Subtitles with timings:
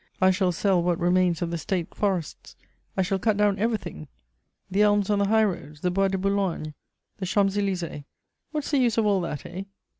[0.19, 2.55] I shall sell what remains of the State forests.
[2.97, 4.07] I shall cut down everything.
[4.71, 6.73] The elms on the highroads, the Bois de Boulogne,
[7.19, 8.05] the Champs Élysées:
[8.49, 9.65] what's the use of all that, eh?"